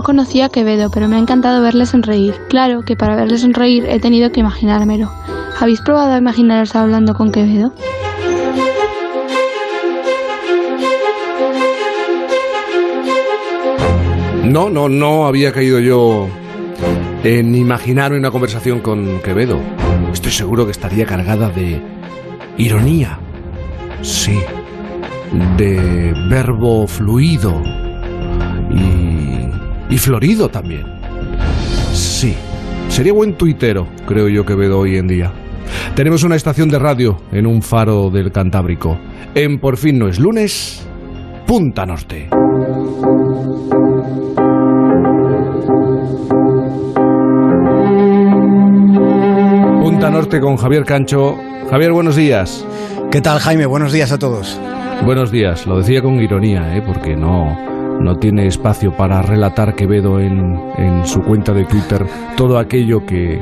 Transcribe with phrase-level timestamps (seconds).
[0.00, 2.34] No conocía a Quevedo, pero me ha encantado verle sonreír.
[2.48, 5.12] Claro que para verle sonreír he tenido que imaginármelo.
[5.60, 7.74] ¿Habéis probado a imaginaros hablando con Quevedo?
[14.44, 16.28] No, no, no había caído yo
[17.22, 19.60] en imaginar una conversación con Quevedo.
[20.14, 21.78] Estoy seguro que estaría cargada de
[22.56, 23.18] ironía.
[24.00, 24.40] Sí,
[25.58, 27.62] de verbo fluido
[29.90, 30.84] y, florido también.
[31.92, 32.34] Sí,
[32.88, 35.32] sería buen tuitero, creo yo, Quevedo hoy en día.
[35.94, 38.98] Tenemos una estación de radio en un faro del Cantábrico.
[39.34, 40.86] En Por fin no es lunes,
[41.46, 42.28] Punta Norte.
[49.82, 51.36] Punta Norte con Javier Cancho.
[51.70, 52.66] Javier, buenos días.
[53.10, 53.66] ¿Qué tal, Jaime?
[53.66, 54.60] Buenos días a todos.
[55.04, 55.66] Buenos días.
[55.66, 56.82] Lo decía con ironía, ¿eh?
[56.86, 57.56] porque no,
[58.00, 62.06] no tiene espacio para relatar Quevedo en, en su cuenta de Twitter
[62.36, 63.40] todo aquello que eh,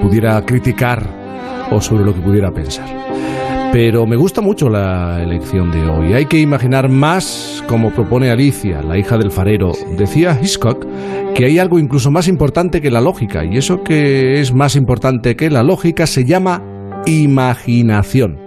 [0.00, 1.02] pudiera criticar
[1.70, 2.86] o sobre lo que pudiera pensar.
[3.72, 6.12] Pero me gusta mucho la elección de hoy.
[6.12, 9.72] Hay que imaginar más, como propone Alicia, la hija del farero.
[9.98, 10.86] Decía Hitchcock
[11.34, 15.34] que hay algo incluso más importante que la lógica, y eso que es más importante
[15.34, 16.62] que la lógica se llama
[17.06, 18.38] imaginación.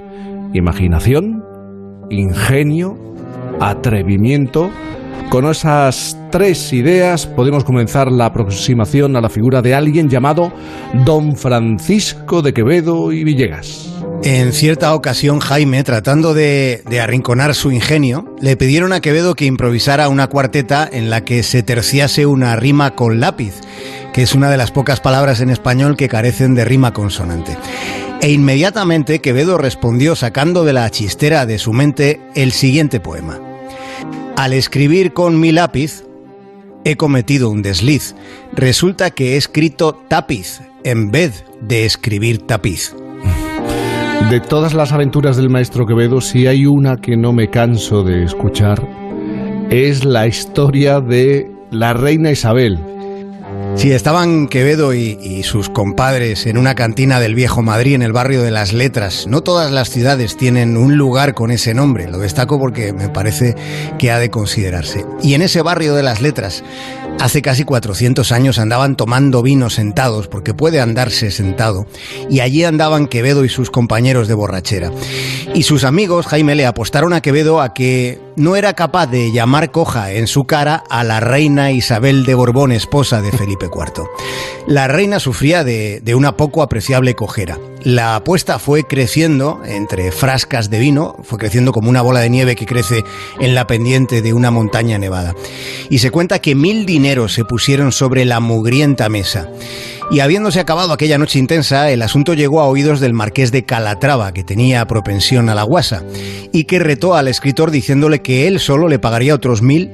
[0.53, 1.43] Imaginación,
[2.09, 2.97] ingenio,
[3.59, 4.69] atrevimiento.
[5.30, 10.53] Con esas tres ideas podemos comenzar la aproximación a la figura de alguien llamado
[11.06, 13.89] Don Francisco de Quevedo y Villegas.
[14.23, 19.45] En cierta ocasión, Jaime, tratando de, de, arrinconar su ingenio, le pidieron a Quevedo que
[19.45, 23.59] improvisara una cuarteta en la que se terciase una rima con lápiz,
[24.14, 27.58] que es una de las pocas palabras en español que carecen de rima consonante.
[28.22, 33.47] E inmediatamente Quevedo respondió sacando de la chistera de su mente el siguiente poema.
[34.38, 36.03] Al escribir con mi lápiz,
[36.86, 38.14] he cometido un desliz.
[38.53, 42.95] Resulta que he escrito tapiz en vez de escribir tapiz.
[44.30, 48.26] De todas las aventuras del maestro Quevedo, si hay una que no me canso de
[48.26, 48.87] escuchar,
[49.71, 52.77] es la historia de la reina Isabel.
[53.77, 58.42] Si estaban Quevedo y, sus compadres en una cantina del viejo Madrid en el barrio
[58.42, 59.27] de las Letras.
[59.27, 63.55] No todas las ciudades tienen un lugar con ese nombre, lo destaco porque me parece
[63.99, 65.05] que ha de considerarse.
[65.21, 66.64] Y en ese barrio de las Letras,
[67.20, 71.86] hace casi 400 años andaban tomando vino sentados, porque puede andarse sentado,
[72.30, 74.92] y allí andaban Quevedo y sus compañeros de borrachera.
[75.54, 79.71] Y sus amigos, Jaime, le apostaron a Quevedo a que no era capaz de llamar
[79.71, 83.32] coja en su cara a la reina Isabel de Borbón, esposa de
[83.70, 84.10] Felipe.
[84.67, 87.58] La reina sufría de, de, una poco apreciable cojera.
[87.83, 92.56] La apuesta fue creciendo entre frascas de vino, fue creciendo como una bola de nieve
[92.56, 93.04] que crece
[93.39, 95.36] en la pendiente de una montaña nevada.
[95.89, 99.50] Y se cuenta que mil dineros se pusieron sobre la mugrienta mesa.
[100.10, 104.33] Y habiéndose acabado aquella noche intensa, el asunto llegó a oídos del marqués de Calatrava,
[104.33, 106.04] que tenía propensión a la guasa,
[106.54, 109.92] y que retó al escritor diciéndole que él solo le pagaría otros mil,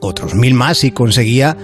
[0.00, 1.56] otros mil más si conseguía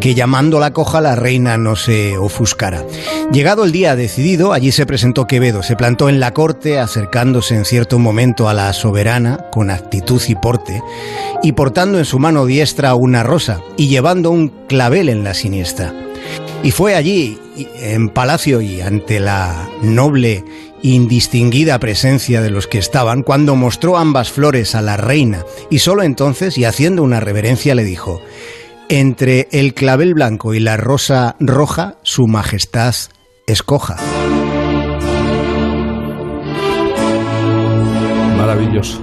[0.00, 2.84] que llamando la coja la reina no se ofuscara.
[3.30, 7.64] Llegado el día decidido, allí se presentó Quevedo, se plantó en la corte, acercándose en
[7.64, 10.82] cierto momento a la soberana con actitud y porte,
[11.44, 15.94] y portando en su mano diestra una rosa y llevando un clavel en la siniestra.
[16.64, 17.38] Y fue allí,
[17.80, 20.44] en palacio y ante la noble
[20.82, 26.02] indistinguida presencia de los que estaban, cuando mostró ambas flores a la reina, y solo
[26.02, 28.20] entonces, y haciendo una reverencia, le dijo,
[28.88, 32.94] entre el clavel blanco y la rosa roja, su majestad
[33.46, 33.96] escoja.
[38.36, 39.00] Maravilloso.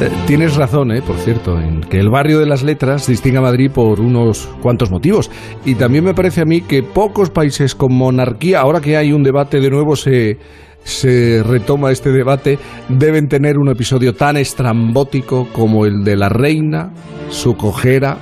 [0.00, 3.42] Eh, tienes razón, eh, por cierto, en que el barrio de las letras distingue a
[3.42, 5.30] Madrid por unos cuantos motivos.
[5.66, 9.22] Y también me parece a mí que pocos países con monarquía, ahora que hay un
[9.22, 10.38] debate de nuevo, se,
[10.84, 16.92] se retoma este debate, deben tener un episodio tan estrambótico como el de la reina,
[17.28, 18.18] su cojera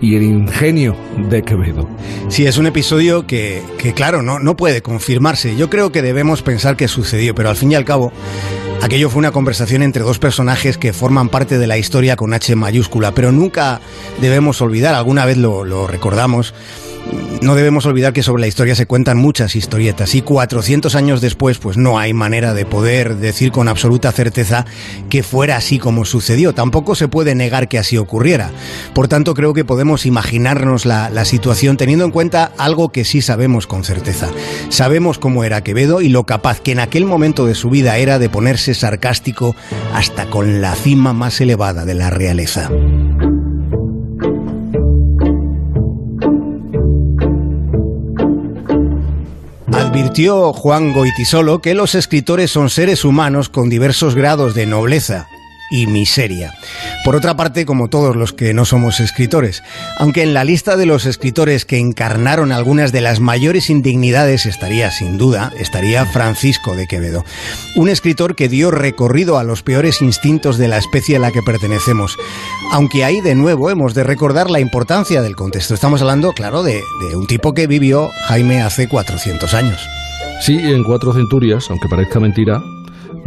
[0.00, 0.96] y el ingenio
[1.28, 1.88] de Quevedo.
[2.28, 5.56] Sí, es un episodio que, que claro, no, no puede confirmarse.
[5.56, 8.12] Yo creo que debemos pensar que sucedió, pero al fin y al cabo,
[8.82, 12.54] aquello fue una conversación entre dos personajes que forman parte de la historia con H
[12.54, 13.80] mayúscula, pero nunca
[14.20, 16.54] debemos olvidar, alguna vez lo, lo recordamos,
[17.40, 21.58] no debemos olvidar que sobre la historia se cuentan muchas historietas y 400 años después
[21.58, 24.66] pues no hay manera de poder decir con absoluta certeza
[25.08, 26.52] que fuera así como sucedió.
[26.52, 28.50] Tampoco se puede negar que así ocurriera.
[28.92, 33.22] Por tanto creo que podemos imaginarnos la, la situación teniendo en cuenta algo que sí
[33.22, 34.28] sabemos con certeza.
[34.68, 38.18] Sabemos cómo era Quevedo y lo capaz que en aquel momento de su vida era
[38.18, 39.54] de ponerse sarcástico
[39.94, 42.68] hasta con la cima más elevada de la realeza.
[49.98, 55.26] Advirtió Juan Goitisolo que los escritores son seres humanos con diversos grados de nobleza
[55.70, 56.54] y miseria.
[57.04, 59.62] Por otra parte, como todos los que no somos escritores,
[59.98, 64.90] aunque en la lista de los escritores que encarnaron algunas de las mayores indignidades estaría,
[64.90, 67.24] sin duda, estaría Francisco de Quevedo,
[67.76, 71.42] un escritor que dio recorrido a los peores instintos de la especie a la que
[71.42, 72.16] pertenecemos.
[72.72, 75.74] Aunque ahí de nuevo hemos de recordar la importancia del contexto.
[75.74, 79.80] Estamos hablando, claro, de, de un tipo que vivió Jaime hace 400 años.
[80.40, 82.62] Sí, en cuatro centurias, aunque parezca mentira,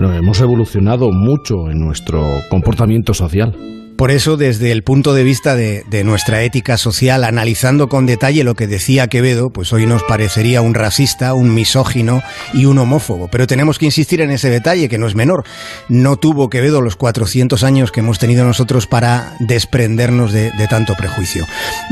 [0.09, 3.55] hemos evolucionado mucho en nuestro comportamiento social.
[3.97, 8.43] Por eso, desde el punto de vista de, de, nuestra ética social, analizando con detalle
[8.43, 13.27] lo que decía Quevedo, pues hoy nos parecería un racista, un misógino y un homófobo.
[13.31, 15.43] Pero tenemos que insistir en ese detalle, que no es menor.
[15.87, 20.95] No tuvo Quevedo los 400 años que hemos tenido nosotros para desprendernos de, de tanto
[20.95, 21.45] prejuicio.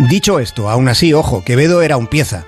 [0.10, 2.46] Dicho esto, aún así, ojo, Quevedo era un pieza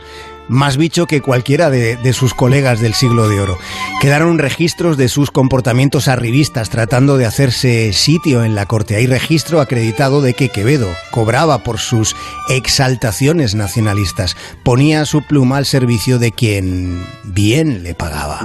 [0.52, 3.58] más bicho que cualquiera de, sus colegas del siglo de oro.
[4.02, 8.98] Quedaron registros de sus comportamientos arribistas tratando de hacerse sitio en la corte.
[8.98, 12.16] Hay registro acreditado de que Quevedo cobraba por sus
[12.50, 14.36] exaltaciones nacionalistas.
[14.64, 18.42] Ponía su pluma al servicio de quien bien le pagaba.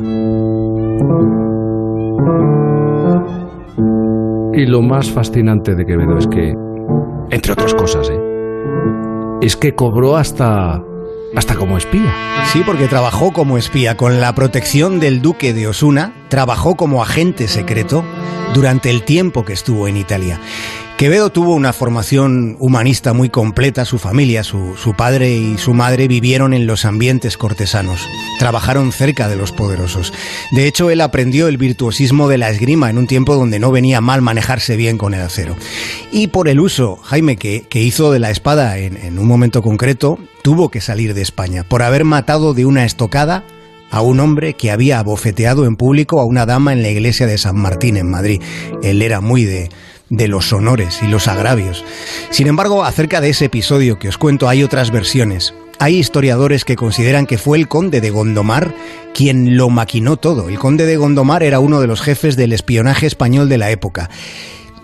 [4.55, 6.55] Y lo más fascinante de Quevedo es que,
[7.31, 8.19] entre otras cosas, ¿eh?
[9.43, 10.81] es que cobró hasta
[11.37, 12.13] hasta como espía.
[12.53, 17.47] Sí, porque trabajó como espía con la protección del duque de Osuna, trabajó como agente
[17.47, 18.05] secreto
[18.55, 20.41] durante el tiempo que estuvo en Italia.
[20.97, 26.55] Quevedo tuvo una formación humanista muy completa, su familia, su, padre y su madre vivieron
[26.55, 28.09] en los ambientes cortesanos,
[28.39, 30.15] trabajaron cerca de los poderosos.
[30.53, 34.01] De hecho, él aprendió el virtuosismo de la esgrima en un tiempo donde no venía
[34.01, 35.55] mal manejarse bien con el acero.
[36.13, 39.61] Y por el uso, Jaime, que, que hizo de la espada en, en un momento
[39.61, 43.45] concreto, tuvo que salir de España por haber matado de una estocada
[43.91, 47.37] a un hombre que había abofeteado en público a una dama en la iglesia de
[47.37, 48.41] San Martín en Madrid.
[48.83, 49.69] Él era muy de
[50.09, 51.85] de los honores y los agravios.
[52.31, 55.55] Sin embargo, acerca de ese episodio que os cuento hay otras versiones.
[55.79, 58.75] Hay historiadores que consideran que fue el conde de Gondomar
[59.13, 60.49] quien lo maquinó todo.
[60.49, 64.09] El conde de Gondomar era uno de los jefes del espionaje español de la época.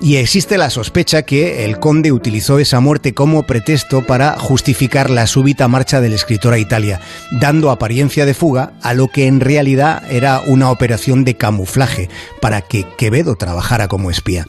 [0.03, 5.29] Y existe la sospecha que el conde utilizó esa muerte como pretexto para justificar la
[5.29, 10.03] súbita marcha del escritor a Italia, dando apariencia de fuga a lo que en realidad
[10.11, 12.09] era una operación de camuflaje
[12.41, 14.49] para que Quevedo trabajara como espía.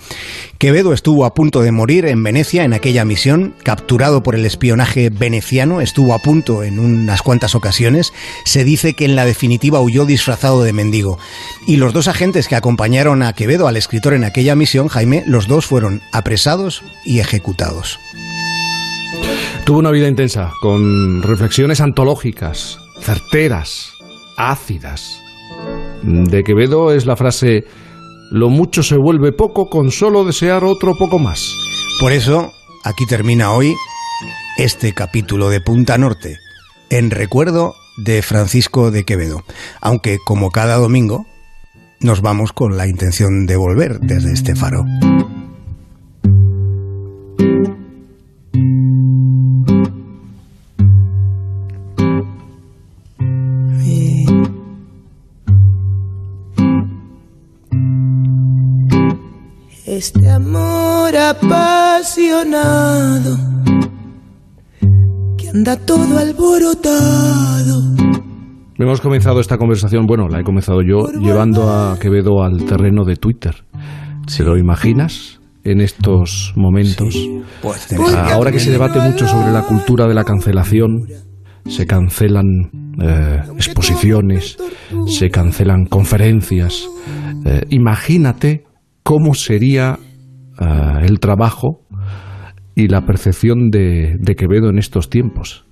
[0.63, 5.09] Quevedo estuvo a punto de morir en Venecia en aquella misión, capturado por el espionaje
[5.09, 8.13] veneciano, estuvo a punto en unas cuantas ocasiones,
[8.45, 11.19] se dice que en la definitiva huyó disfrazado de mendigo.
[11.67, 15.49] Y los dos agentes que acompañaron a Quevedo, al escritor en aquella misión, Jaime, los
[15.49, 17.99] dos fueron apresados y ejecutados.
[19.65, 23.91] Tuvo una vida intensa, con reflexiones antológicas, certeras,
[24.37, 25.21] ácidas.
[26.03, 27.65] De Quevedo es la frase
[28.33, 31.53] lo mucho se vuelve poco con solo desear otro poco más.
[32.01, 32.51] Por eso,
[32.83, 33.75] aquí termina hoy
[34.57, 36.39] este capítulo de Punta Norte,
[36.89, 39.43] en recuerdo de Francisco de Quevedo.
[39.81, 41.27] Aunque, como cada domingo,
[41.99, 44.83] nos vamos con la intención de volver desde este faro.
[60.05, 62.57] Este amor apasionado
[65.37, 67.95] que anda todo alborotado.
[68.77, 73.15] Hemos comenzado esta conversación, bueno, la he comenzado yo, llevando a Quevedo al terreno de
[73.15, 73.63] Twitter.
[74.27, 75.39] ¿Se lo imaginas?
[75.63, 77.13] en estos momentos.
[77.13, 81.07] Sí, pues Ahora que se debate mucho sobre la cultura de la cancelación,
[81.65, 82.45] se cancelan
[83.01, 84.57] eh, exposiciones,
[85.07, 86.89] se cancelan conferencias.
[87.45, 88.65] Eh, imagínate
[89.03, 89.99] cómo sería
[90.59, 91.85] uh, el trabajo
[92.75, 95.65] y la percepción de, de, Quevedo en estos tiempos.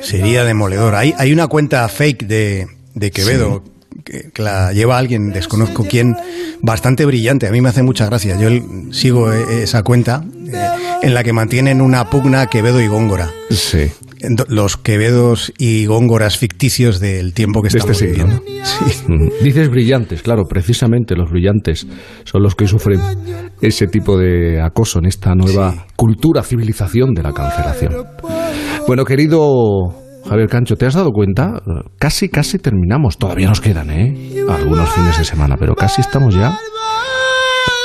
[0.00, 0.94] Sería demoledor.
[0.94, 3.62] Hay, hay una cuenta fake de, de Quevedo.
[3.64, 3.70] Sí.
[4.04, 6.16] Que, que, la lleva alguien, desconozco quién,
[6.62, 7.46] bastante brillante.
[7.46, 8.36] A mí me hace mucha gracia.
[8.40, 8.48] Yo
[8.90, 10.68] sigo esa cuenta eh,
[11.02, 13.30] en la que mantienen una pugna Quevedo y Góngora.
[13.50, 13.92] Sí
[14.48, 18.42] los Quevedos y Góngoras ficticios del tiempo que de estamos este viviendo.
[18.62, 19.04] Sí.
[19.42, 21.86] Dices brillantes, claro, precisamente los brillantes
[22.24, 23.00] son los que sufren
[23.60, 25.78] ese tipo de acoso en esta nueva sí.
[25.96, 27.92] cultura, civilización de la cancelación.
[28.86, 31.60] Bueno, querido Javier Cancho, ¿te has dado cuenta?
[31.98, 33.18] Casi, casi terminamos.
[33.18, 34.44] Todavía nos quedan, ¿eh?
[34.48, 36.56] Algunos fines de semana, pero casi estamos ya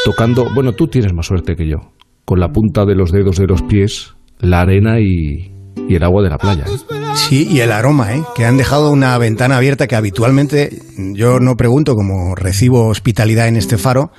[0.06, 0.48] tocando.
[0.54, 1.78] Bueno, tú tienes más suerte que yo.
[2.26, 5.57] Con la punta de los dedos de los pies, la arena y,
[5.88, 6.66] y el agua de la playa.
[6.68, 6.98] ¿eh?
[7.16, 8.24] Sí, y el aroma, ¿eh?
[8.36, 13.58] que han dejado una ventana abierta que habitualmente yo no pregunto, como recibo hospitalidad en
[13.58, 14.12] este faro,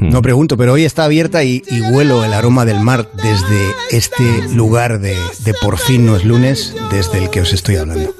[0.00, 4.48] no pregunto, pero hoy está abierta y, y huelo el aroma del mar desde este
[4.54, 5.14] lugar de,
[5.44, 8.14] de por fin no es lunes, desde el que os estoy hablando.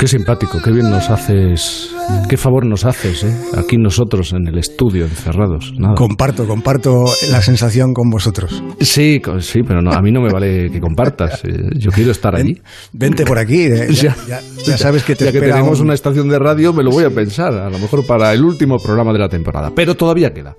[0.00, 1.94] Qué simpático, qué bien nos haces,
[2.26, 3.36] qué favor nos haces, ¿eh?
[3.58, 5.74] aquí nosotros en el estudio, encerrados.
[5.76, 5.94] Nada.
[5.94, 8.62] Comparto, comparto la sensación con vosotros.
[8.80, 11.44] Sí, sí, pero no, a mí no me vale que compartas.
[11.44, 12.54] eh, Yo quiero estar allí.
[12.54, 12.62] Ven-
[13.10, 15.94] vente por aquí, eh, ya, ya- ya sabes que te ya que tenemos un- una
[15.94, 19.12] estación de radio, me lo voy a pensar, a lo mejor para el último programa
[19.12, 19.70] de la temporada.
[19.76, 20.56] Pero todavía queda,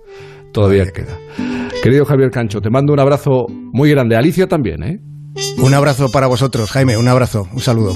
[0.53, 1.17] todavía queda.
[1.81, 4.15] Querido Javier Cancho, te mando un abrazo muy grande.
[4.15, 4.99] Alicia también, ¿eh?
[5.57, 7.95] Un abrazo para vosotros, Jaime, un abrazo, un saludo.